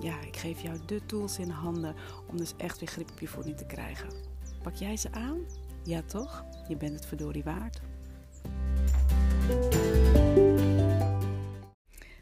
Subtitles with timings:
[0.00, 1.94] ja, ik geef jou de tools in handen
[2.30, 4.08] om dus echt weer grip op je voeding te krijgen.
[4.62, 5.38] Pak jij ze aan?
[5.84, 6.44] Ja toch?
[6.68, 7.80] Je bent het verdorie waard.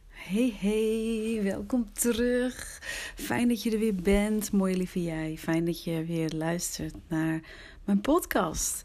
[0.08, 2.80] Hey hey, welkom terug.
[3.14, 5.36] Fijn dat je er weer bent, mooie lieve jij.
[5.38, 7.40] Fijn dat je weer luistert naar
[7.84, 8.84] mijn podcast.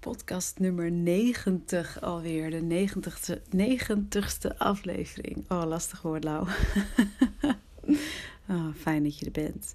[0.00, 5.50] Podcast nummer 90 alweer, de 90ste, 90ste aflevering.
[5.50, 6.48] Oh, lastig woord, Lau.
[8.48, 9.74] Oh, fijn dat je er bent.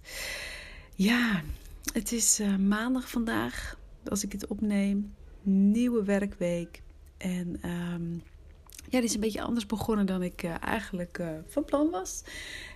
[0.95, 1.41] Ja,
[1.93, 5.13] het is uh, maandag vandaag, als ik het opneem.
[5.41, 6.81] Nieuwe werkweek.
[7.17, 8.23] En um,
[8.89, 12.23] ja, is een beetje anders begonnen dan ik uh, eigenlijk uh, van plan was.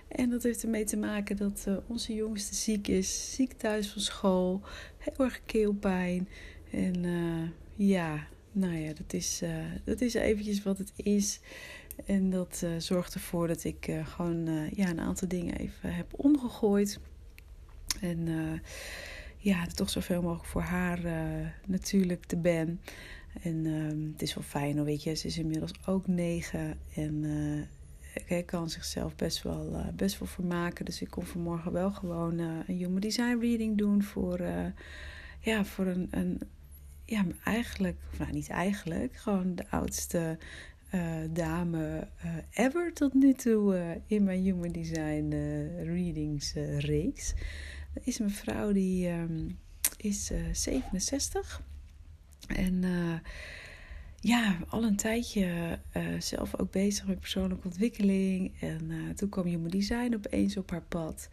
[0.08, 3.34] En dat heeft ermee te maken dat onze jongste ziek is.
[3.34, 4.60] Ziek thuis van school.
[4.98, 6.28] Heel erg keelpijn.
[6.70, 7.04] En
[7.74, 9.42] ja, nou ja, dat is,
[9.84, 11.40] dat is eventjes wat het is.
[12.06, 15.94] En dat uh, zorgt ervoor dat ik uh, gewoon uh, ja, een aantal dingen even
[15.94, 17.00] heb omgegooid.
[18.00, 18.28] En
[19.36, 20.98] ja, toch zoveel mogelijk voor haar
[21.66, 22.80] natuurlijk te ben.
[23.42, 25.14] En ehm, het is wel fijn, weet je.
[25.14, 26.78] Ze is inmiddels ook negen.
[26.94, 27.24] En
[28.26, 30.84] ik kan zichzelf best wel, best wel vermaken.
[30.84, 34.40] Dus ik kon vanmorgen wel gewoon een human design reading doen voor,
[35.40, 36.40] ja, voor een, een
[37.04, 40.38] ja, eigenlijk, nou niet eigenlijk, gewoon de oudste
[40.94, 41.00] uh,
[41.30, 45.28] dame uh, ever tot nu toe uh, in mijn Human Design
[45.82, 47.34] readings reeks.
[47.94, 49.58] Dat is een vrouw die um,
[49.96, 51.62] is 67
[52.46, 52.84] en
[54.20, 55.78] ja, al een tijdje
[56.18, 58.60] zelf ook bezig met persoonlijke ontwikkeling.
[58.60, 61.28] En toen kwam Human Design opeens op haar pad.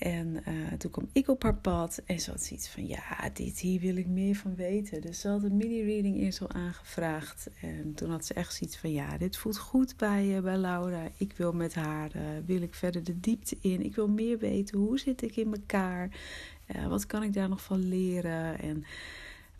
[0.00, 3.58] En uh, toen kwam ik op haar pad en ze had zoiets van: ja, dit
[3.58, 5.00] hier wil ik meer van weten.
[5.00, 7.48] Dus ze had een mini-reading eerst al aangevraagd.
[7.60, 11.08] En toen had ze echt zoiets van: ja, dit voelt goed bij, uh, bij Laura.
[11.16, 13.84] Ik wil met haar, uh, wil ik verder de diepte in.
[13.84, 16.10] Ik wil meer weten, hoe zit ik in elkaar?
[16.88, 18.58] wat kan ik daar nog van leren?
[18.58, 18.84] En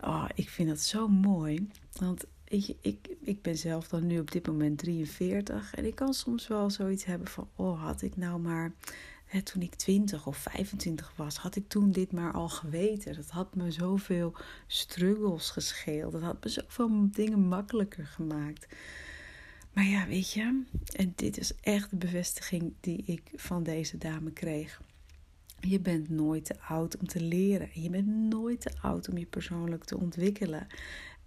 [0.00, 1.68] oh, ik vind dat zo mooi.
[1.92, 5.74] Want ik, ik, ik ben zelf dan nu op dit moment 43.
[5.74, 8.72] En ik kan soms wel zoiets hebben van: oh, had ik nou maar
[9.44, 13.14] Toen ik 20 of 25 was, had ik toen dit maar al geweten.
[13.16, 14.34] Dat had me zoveel
[14.66, 16.12] struggles gescheeld.
[16.12, 18.66] Dat had me zoveel dingen makkelijker gemaakt.
[19.72, 20.62] Maar ja, weet je,
[20.96, 24.80] en dit is echt de bevestiging die ik van deze dame kreeg.
[25.60, 27.68] Je bent nooit te oud om te leren.
[27.72, 30.66] Je bent nooit te oud om je persoonlijk te ontwikkelen.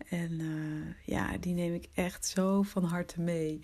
[0.10, 3.62] En uh, ja, die neem ik echt zo van harte mee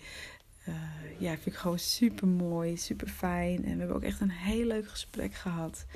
[0.70, 3.64] uh, ja, vind ik gewoon super mooi, super fijn.
[3.64, 5.86] En we hebben ook echt een heel leuk gesprek gehad.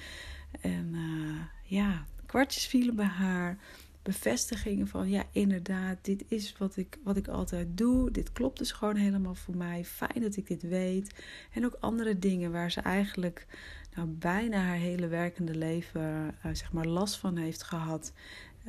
[0.60, 3.58] En uh, ja, kwartjes vielen bij haar.
[4.02, 8.10] Bevestigingen van ja, inderdaad, dit is wat ik, wat ik altijd doe.
[8.10, 9.84] Dit klopt dus gewoon helemaal voor mij.
[9.84, 11.24] Fijn dat ik dit weet.
[11.52, 13.46] En ook andere dingen waar ze eigenlijk
[13.94, 18.12] nou, bijna haar hele werkende leven uh, zeg maar last van heeft gehad.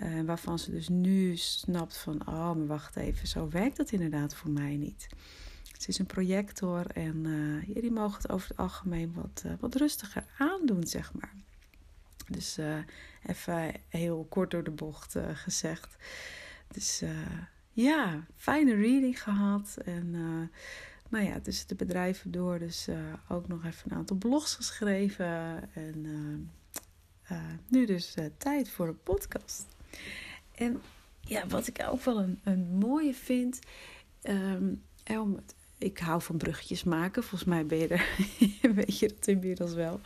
[0.03, 4.35] Uh, waarvan ze dus nu snapt van, oh, maar wacht even, zo werkt dat inderdaad
[4.35, 5.07] voor mij niet.
[5.78, 9.75] Ze is een projector en uh, die mogen het over het algemeen wat, uh, wat
[9.75, 11.34] rustiger aandoen, zeg maar.
[12.28, 12.78] Dus uh,
[13.25, 15.96] even heel kort door de bocht gezegd.
[16.68, 17.03] Dus
[17.72, 19.78] ja, fijne reading gehad.
[19.86, 20.12] En
[21.09, 22.88] nou ja, tussen de bedrijven door dus
[23.30, 25.62] ook nog even een aantal blogs geschreven.
[25.74, 26.50] En
[27.68, 29.66] nu dus tijd voor een podcast.
[30.56, 30.81] En
[31.22, 33.59] ja, wat ik ook wel een, een mooie vind...
[34.24, 37.24] Um, om het ik hou van bruggetjes maken.
[37.24, 40.00] Volgens mij ben je er, dat inmiddels wel.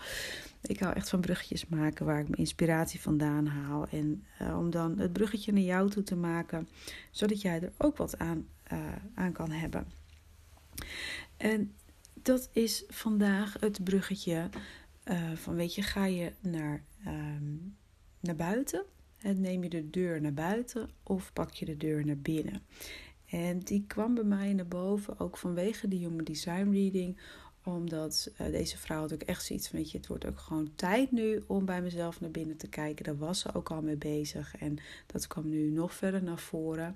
[0.62, 3.88] Ik hou echt van bruggetjes maken waar ik mijn inspiratie vandaan haal.
[3.88, 6.68] En uh, om dan het bruggetje naar jou toe te maken,
[7.12, 8.80] zodat jij er ook wat aan, uh,
[9.14, 9.88] aan kan hebben.
[11.38, 11.74] En
[12.14, 14.50] dat is vandaag het bruggetje
[15.06, 17.76] uh, van, weet je, ga je naar, um,
[18.20, 18.84] naar buiten?
[19.22, 22.62] En neem je de deur naar buiten of pak je de deur naar binnen?
[23.30, 27.18] En die kwam bij mij naar boven, ook vanwege de Human Design Reading.
[27.64, 30.72] Omdat uh, deze vrouw had ook echt zoiets van, weet je, het wordt ook gewoon
[30.76, 33.06] tijd nu om bij mezelf naar binnen te kijken.
[33.06, 36.96] Daar was ze ook al mee bezig en dat kwam nu nog verder naar voren.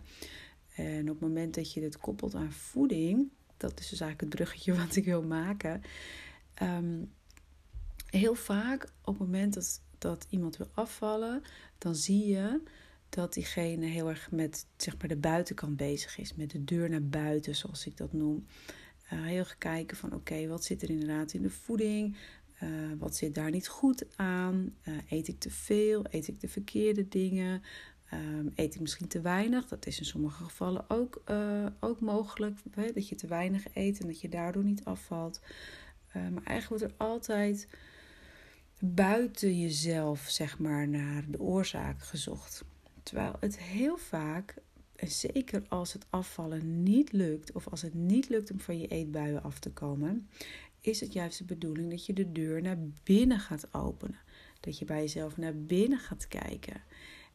[0.75, 4.29] En op het moment dat je dit koppelt aan voeding, dat is dus eigenlijk het
[4.29, 5.81] bruggetje wat ik wil maken.
[6.61, 7.11] Um,
[8.09, 11.43] heel vaak op het moment dat, dat iemand wil afvallen,
[11.77, 12.61] dan zie je
[13.15, 16.35] dat diegene heel erg met zeg maar, de buitenkant bezig is.
[16.35, 18.45] Met de deur naar buiten, zoals ik dat noem.
[19.13, 22.17] Uh, heel erg kijken van oké, wat zit er inderdaad in de voeding?
[22.63, 22.69] Uh,
[22.99, 24.75] wat zit daar niet goed aan?
[24.83, 26.05] Uh, eet ik te veel?
[26.09, 27.61] Eet ik de verkeerde dingen?
[28.13, 29.67] Um, eet ik misschien te weinig?
[29.67, 31.21] Dat is in sommige gevallen ook,
[31.79, 32.59] ook mogelijk.
[32.71, 32.91] Hè?
[32.91, 35.41] Dat je te weinig eet en dat je daardoor niet afvalt.
[36.13, 37.67] maar eigenlijk wordt er altijd
[38.79, 42.63] buiten jezelf, zeg maar, naar de oorzaak gezocht.
[43.03, 44.55] Terwijl het heel vaak,
[44.95, 48.87] en zeker als het afvallen niet lukt, of als het niet lukt om van je
[48.87, 50.29] eetbuien af te komen,
[50.81, 54.19] is het juist de bedoeling dat je de deur naar binnen gaat openen.
[54.59, 56.81] Dat je bij jezelf naar binnen gaat kijken.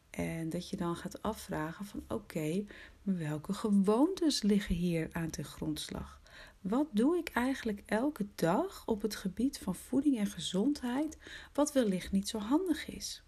[0.09, 2.65] En dat je dan gaat afvragen van oké,
[3.01, 6.21] welke gewoontes liggen hier aan ten grondslag?
[6.61, 11.17] Wat doe ik eigenlijk elke dag op het gebied van voeding en gezondheid
[11.53, 13.23] wat wellicht niet zo handig is?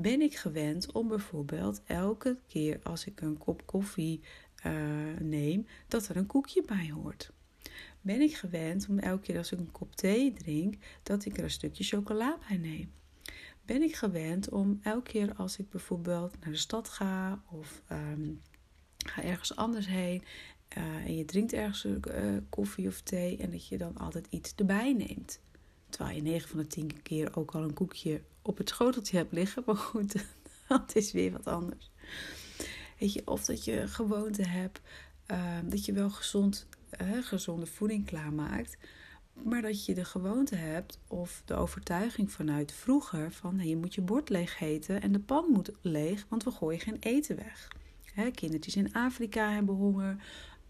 [0.00, 4.20] Ben ik gewend om bijvoorbeeld elke keer als ik een kop koffie
[4.66, 4.72] uh,
[5.20, 7.32] neem, dat er een koekje bij hoort?
[8.00, 11.44] Ben ik gewend om elke keer als ik een kop thee drink, dat ik er
[11.44, 12.92] een stukje chocola bij neem?
[13.64, 18.40] Ben ik gewend om elke keer als ik bijvoorbeeld naar de stad ga of um,
[18.96, 20.22] ga ergens anders heen
[20.78, 24.54] uh, en je drinkt ergens uh, koffie of thee en dat je dan altijd iets
[24.54, 25.40] erbij neemt?
[25.88, 29.32] Terwijl je 9 van de 10 keer ook al een koekje op het schoteltje hebt
[29.32, 29.62] liggen.
[29.66, 30.24] Maar goed,
[30.68, 31.90] dat is weer wat anders.
[32.98, 34.80] Weet je, of dat je gewoonte hebt
[35.30, 36.66] uh, dat je wel gezond,
[37.20, 38.76] gezonde voeding klaarmaakt.
[39.32, 43.94] Maar dat je de gewoonte hebt of de overtuiging vanuit vroeger van nee, je moet
[43.94, 47.68] je bord leeg eten en de pan moet leeg, want we gooien geen eten weg.
[48.34, 50.16] Kindertjes in Afrika hebben honger.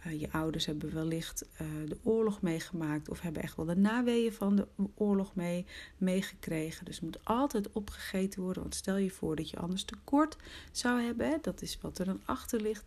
[0.07, 4.33] Uh, je ouders hebben wellicht uh, de oorlog meegemaakt of hebben echt wel de naweeën
[4.33, 5.67] van de oorlog mee,
[5.97, 6.85] meegekregen.
[6.85, 8.63] Dus het moet altijd opgegeten worden.
[8.63, 10.37] Want stel je voor dat je anders tekort
[10.73, 11.29] zou hebben.
[11.29, 11.37] Hè?
[11.41, 12.85] Dat is wat er dan achter ligt.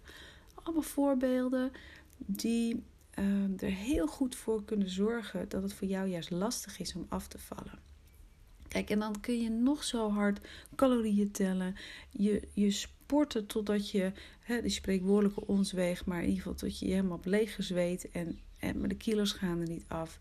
[0.54, 1.72] Allemaal voorbeelden
[2.18, 2.84] die
[3.20, 7.06] uh, er heel goed voor kunnen zorgen dat het voor jou juist lastig is om
[7.10, 7.80] af te vallen.
[8.68, 11.76] Kijk, en dan kun je nog zo hard calorieën tellen.
[12.10, 12.86] Je, je
[13.48, 17.20] totdat je, hè, die spreekwoordelijke ons weegt, maar in ieder geval tot je je helemaal
[17.24, 17.72] leeg
[18.12, 20.20] en, en maar de kilo's gaan er niet af.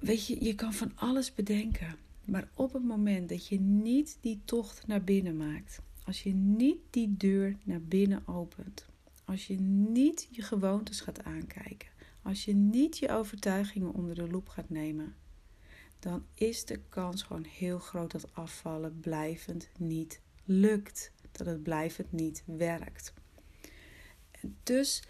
[0.00, 1.96] Weet je, je kan van alles bedenken.
[2.24, 6.78] Maar op het moment dat je niet die tocht naar binnen maakt, als je niet
[6.90, 8.86] die deur naar binnen opent,
[9.24, 11.88] als je niet je gewoontes gaat aankijken,
[12.22, 15.14] als je niet je overtuigingen onder de loep gaat nemen,
[15.98, 20.20] dan is de kans gewoon heel groot dat afvallen blijvend niet
[20.60, 21.12] lukt.
[21.32, 23.12] Dat het blijvend niet werkt.
[24.62, 25.02] Dus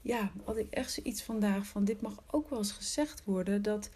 [0.00, 3.62] ja, had ik echt zoiets vandaag van dit mag ook wel eens gezegd worden.
[3.62, 3.90] Dat,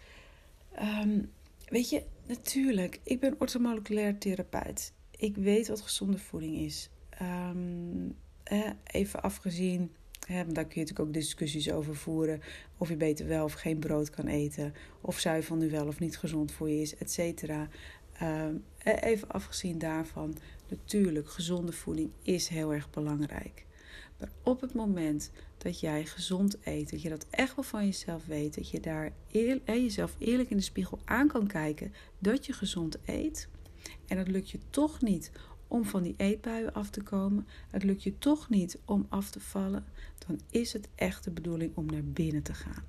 [0.81, 1.31] um,
[1.65, 4.93] weet je, natuurlijk, ik ben orthomoleculair therapeut.
[5.11, 6.89] Ik weet wat gezonde voeding is.
[7.21, 8.15] Um,
[8.83, 9.91] even afgezien,
[10.27, 12.41] daar kun je natuurlijk ook discussies over voeren.
[12.77, 14.73] Of je beter wel of geen brood kan eten.
[15.01, 17.41] Of zuivel nu wel of niet gezond voor je is, et.
[18.21, 20.37] Um, even afgezien daarvan,
[20.69, 23.65] natuurlijk, gezonde voeding is heel erg belangrijk.
[24.19, 28.25] Maar op het moment dat jij gezond eet, dat je dat echt wel van jezelf
[28.25, 32.53] weet, dat je daar eer, jezelf eerlijk in de spiegel aan kan kijken dat je
[32.53, 33.47] gezond eet.
[34.07, 35.31] En het lukt je toch niet
[35.67, 39.39] om van die eetbuien af te komen, het lukt je toch niet om af te
[39.39, 39.85] vallen,
[40.27, 42.83] dan is het echt de bedoeling om naar binnen te gaan.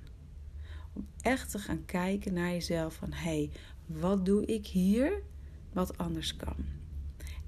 [0.93, 3.49] Om echt te gaan kijken naar jezelf van hé, hey,
[3.99, 5.21] wat doe ik hier
[5.73, 6.55] wat anders kan?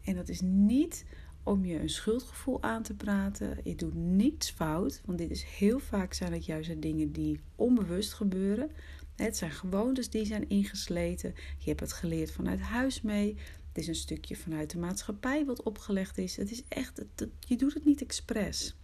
[0.03, 1.05] En dat is niet
[1.43, 3.57] om je een schuldgevoel aan te praten.
[3.63, 8.13] Je doet niets fout, want dit is heel vaak zijn het juist dingen die onbewust
[8.13, 8.71] gebeuren.
[9.15, 11.33] Het zijn gewoontes die zijn ingesleten.
[11.57, 13.38] Je hebt het geleerd vanuit huis mee.
[13.67, 16.35] Het is een stukje vanuit de maatschappij wat opgelegd is.
[16.35, 17.05] Het is echt,
[17.39, 18.75] je doet het niet expres.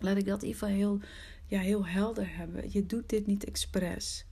[0.00, 1.00] Laat ik dat in ieder geval heel,
[1.46, 2.72] ja, heel helder hebben.
[2.72, 4.26] Je doet dit niet expres.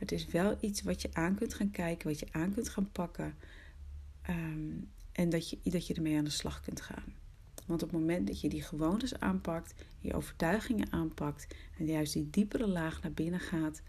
[0.00, 2.90] Het is wel iets wat je aan kunt gaan kijken, wat je aan kunt gaan
[2.92, 3.34] pakken.
[4.22, 4.70] Ehm,
[5.12, 7.14] en dat je, dat je ermee aan de slag kunt gaan.
[7.66, 12.30] Want op het moment dat je die gewoontes aanpakt, je overtuigingen aanpakt en juist die
[12.30, 13.82] diepere laag naar binnen gaat,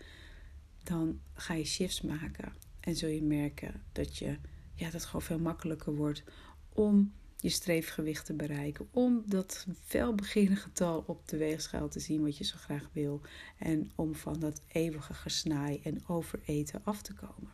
[0.84, 2.54] dan ga je shifts maken.
[2.80, 4.38] En zul je merken dat, je,
[4.74, 6.24] ja, dat het gewoon veel makkelijker wordt
[6.70, 8.88] om je streefgewicht te bereiken.
[8.92, 13.22] Om dat felbeginnende getal op de weegschaal te zien wat je zo graag wil.
[13.58, 17.52] En om van dat eeuwige gesnaai en overeten af te komen.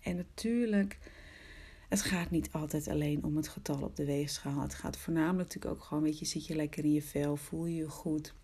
[0.00, 0.98] En natuurlijk
[1.88, 4.60] het gaat niet altijd alleen om het getal op de weegschaal.
[4.60, 7.66] Het gaat voornamelijk natuurlijk ook gewoon, weet je, zit je lekker in je vel, voel
[7.66, 8.34] je je goed.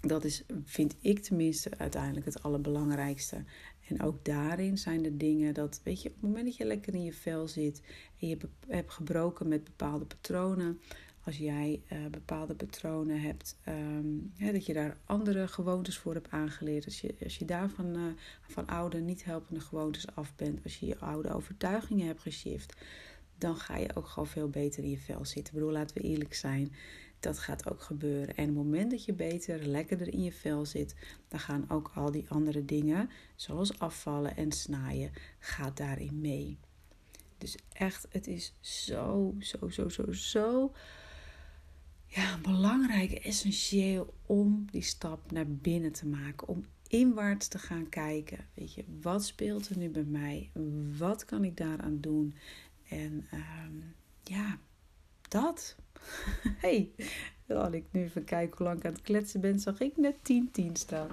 [0.00, 3.44] Dat is, vind ik tenminste, uiteindelijk het allerbelangrijkste.
[3.92, 6.94] En ook daarin zijn er dingen dat, weet je, op het moment dat je lekker
[6.94, 7.82] in je vel zit
[8.20, 10.80] en je hebt gebroken met bepaalde patronen,
[11.24, 16.84] als jij uh, bepaalde patronen hebt, um, dat je daar andere gewoontes voor hebt aangeleerd.
[16.84, 18.02] Als je, als je daarvan uh,
[18.48, 22.76] van oude niet helpende gewoontes af bent, als je je oude overtuigingen hebt geshift,
[23.38, 25.54] dan ga je ook gewoon veel beter in je vel zitten.
[25.54, 26.72] Ik bedoel, laten we eerlijk zijn,
[27.22, 28.36] dat gaat ook gebeuren.
[28.36, 30.94] En op het moment dat je beter, lekkerder in je vel zit,
[31.28, 36.58] dan gaan ook al die andere dingen, zoals afvallen en snijden, gaat daarin mee.
[37.38, 40.72] Dus echt, het is zo, zo, zo, zo, zo
[42.14, 46.48] ja, belangrijk, essentieel om die stap naar binnen te maken.
[46.48, 48.38] Om inwaarts te gaan kijken.
[48.54, 50.50] Weet je, wat speelt er nu bij mij?
[50.98, 52.34] Wat kan ik daaraan doen?
[52.88, 53.76] En ehm,
[54.22, 54.58] ja,
[55.32, 55.76] dat.
[56.64, 56.90] hey,
[57.48, 60.16] als ik nu even kijk hoe lang ik aan het kletsen ben, zag ik net
[60.60, 61.08] 10-10 staan.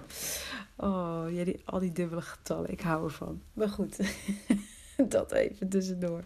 [0.75, 3.41] Oh, ja, die, al die dubbele getallen, ik hou ervan.
[3.53, 3.99] Maar goed,
[5.09, 6.23] dat even tussendoor.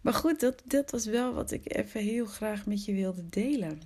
[0.00, 3.80] Maar goed, dat, dat was wel wat ik even heel graag met je wilde delen.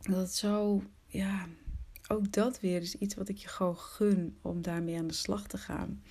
[0.00, 1.46] Dat zo, ja,
[2.08, 5.46] ook dat weer is iets wat ik je gewoon gun om daarmee aan de slag
[5.46, 6.02] te gaan.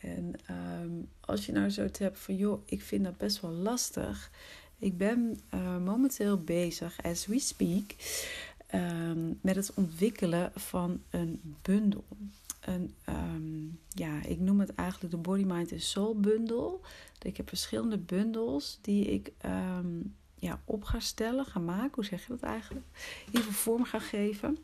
[0.00, 4.30] En um, als je nou zo hebt van, joh, ik vind dat best wel lastig.
[4.78, 7.94] Ik ben uh, momenteel bezig, as we speak,
[8.74, 12.04] um, met het ontwikkelen van een bundel.
[12.60, 16.80] Een, um, ja, ik noem het eigenlijk de Body, Mind en Soul bundel.
[17.22, 21.94] Ik heb verschillende bundels die ik um, ja, op ga stellen, ga maken.
[21.94, 22.86] Hoe zeg je dat eigenlijk?
[23.32, 24.58] Geval vorm ga geven.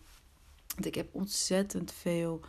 [0.75, 2.41] Want ik heb ontzettend veel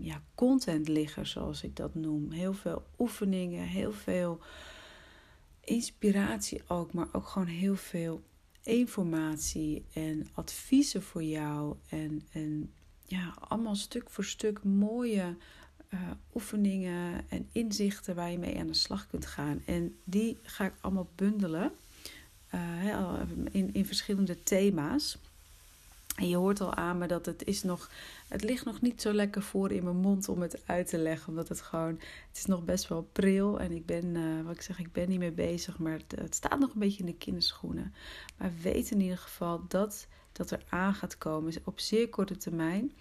[0.00, 2.30] ja, content liggen, zoals ik dat noem.
[2.30, 4.40] Heel veel oefeningen, heel veel
[5.68, 8.22] inspiratie ook, maar ook gewoon heel veel
[8.62, 11.76] informatie en adviezen voor jou.
[11.88, 12.72] En, en
[13.04, 15.36] ja, allemaal stuk voor stuk mooie
[15.94, 16.00] uh,
[16.34, 19.62] oefeningen en inzichten waar je mee aan de slag kunt gaan.
[19.66, 21.72] En die ga ik allemaal bundelen
[22.54, 23.20] uh,
[23.50, 25.18] in, in verschillende thema's.
[26.18, 27.90] En je hoort al aan me dat het is nog,
[28.28, 31.28] het ligt nog niet zo lekker voor in mijn mond om het uit te leggen.
[31.28, 31.94] Omdat het gewoon,
[32.28, 33.60] het is nog best wel pril.
[33.60, 35.78] En ik ben, uh, wat ik zeg, ik ben niet mee bezig.
[35.78, 37.94] Maar het, het, staat nog een beetje in de kinderschoenen.
[38.36, 42.92] Maar weet in ieder geval dat dat er aan gaat komen op zeer korte termijn.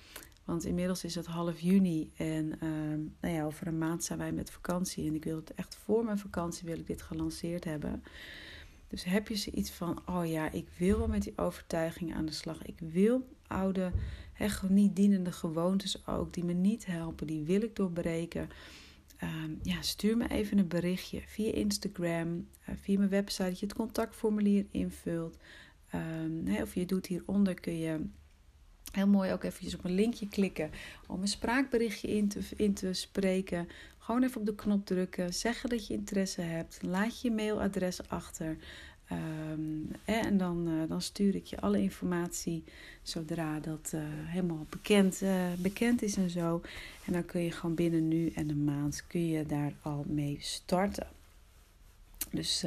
[0.45, 4.31] Want inmiddels is het half juni en ehm, nou ja, over een maand zijn wij
[4.31, 5.07] met vakantie.
[5.07, 8.03] En ik wil het echt voor mijn vakantie wil ik dit gelanceerd hebben.
[8.87, 12.31] Dus heb je zoiets van, oh ja, ik wil wel met die overtuigingen aan de
[12.31, 12.65] slag.
[12.65, 13.91] Ik wil oude,
[14.33, 18.49] he, niet dienende gewoontes ook, die me niet helpen, die wil ik doorbreken.
[19.17, 23.65] Ehm, ja, stuur me even een berichtje via Instagram, uh, via mijn website, dat je
[23.65, 25.37] het contactformulier invult.
[25.95, 28.05] Um, of je doet hieronder, kun je
[28.91, 30.71] heel mooi ook eventjes op een linkje klikken
[31.07, 33.67] om een spraakberichtje in te, in te spreken.
[34.07, 38.57] Gewoon even op de knop drukken, zeggen dat je interesse hebt, laat je mailadres achter.
[39.11, 42.63] Um, en dan, uh, dan stuur ik je alle informatie
[43.01, 46.61] zodra dat uh, helemaal bekend, uh, bekend is en zo.
[47.05, 50.37] En dan kun je gewoon binnen nu en een maand kun je daar al mee
[50.39, 51.07] starten.
[52.31, 52.61] Dus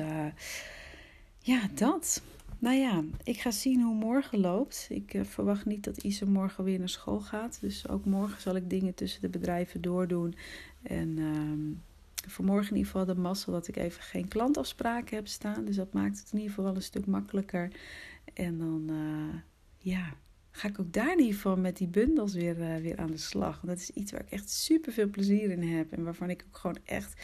[1.38, 2.22] ja, dat.
[2.60, 4.86] Nou ja, ik ga zien hoe morgen loopt.
[4.90, 7.58] Ik uh, verwacht niet dat Isa morgen weer naar school gaat.
[7.60, 10.34] Dus ook morgen zal ik dingen tussen de bedrijven doordoen.
[10.82, 15.64] En uh, vanmorgen in ieder geval de mazzel dat ik even geen klantafspraken heb staan.
[15.64, 17.70] Dus dat maakt het in ieder geval wel een stuk makkelijker.
[18.34, 19.34] En dan, uh,
[19.78, 20.14] ja,
[20.50, 23.16] ga ik ook daar in ieder geval met die bundels weer, uh, weer aan de
[23.16, 23.60] slag.
[23.60, 25.92] Want dat is iets waar ik echt super veel plezier in heb.
[25.92, 27.22] En waarvan ik ook gewoon echt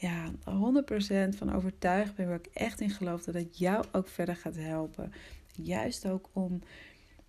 [0.00, 4.36] ja, 100% van overtuigd ben, waar ik echt in geloof dat het jou ook verder
[4.36, 5.12] gaat helpen.
[5.52, 6.60] Juist ook om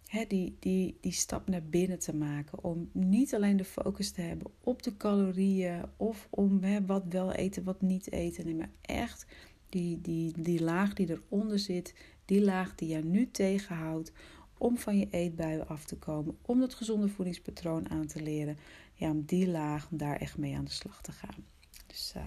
[0.06, 2.63] hè, die, die, die stap naar binnen te maken.
[2.63, 7.32] Om niet alleen de focus te hebben op de calorieën of om hè, wat wel
[7.32, 8.46] eten, wat niet eten.
[8.46, 9.25] Nee, maar echt
[9.70, 14.12] die, die, die laag die eronder zit, die laag die je nu tegenhoudt
[14.58, 18.58] om van je eetbuien af te komen, om dat gezonde voedingspatroon aan te leren.
[18.94, 21.46] Ja, om die laag, om daar echt mee aan de slag te gaan.
[21.88, 22.24] Dus uh,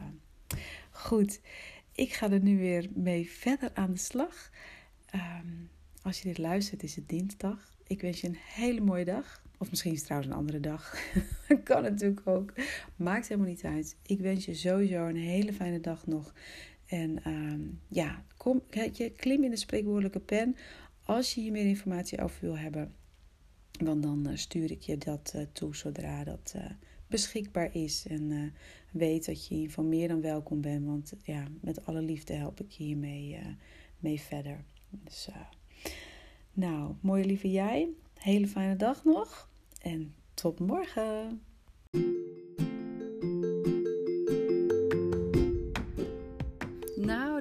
[0.91, 1.41] Goed,
[1.93, 4.51] ik ga er nu weer mee verder aan de slag.
[5.07, 5.47] Ehm,
[6.03, 7.73] als je dit luistert, is het dinsdag.
[7.87, 9.43] Ik wens je een hele mooie dag.
[9.59, 10.97] Of misschien is het trouwens een andere dag.
[11.65, 12.53] kan natuurlijk ook.
[12.97, 13.97] Maakt helemaal niet uit.
[14.03, 16.35] Ik wens je sowieso een hele fijne dag nog.
[16.87, 20.57] En um, ja, kom, je, klim in de spreekwoordelijke pen
[21.03, 22.95] als je hier meer informatie over wil hebben.
[23.85, 26.65] Want dan uh, stuur ik je dat uh, toe zodra dat uh,
[27.07, 28.07] beschikbaar is.
[28.07, 28.53] En
[28.91, 30.87] weet dat je van meer dan welkom bent.
[30.87, 33.47] Want ja, met alle liefde help ik je hiermee uh,
[33.99, 34.65] mee verder.
[34.91, 35.37] Dus, uh,
[36.53, 37.89] nou, mooie lieve jij.
[38.19, 39.49] Hele fijne dag nog.
[39.83, 41.43] En tot morgen.